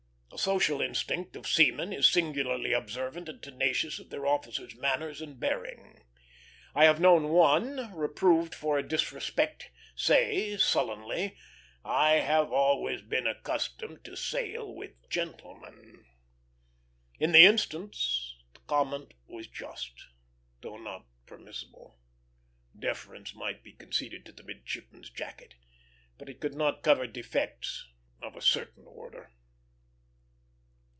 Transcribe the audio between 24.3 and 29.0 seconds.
the midshipman's jacket, but it could not cover defects of a certain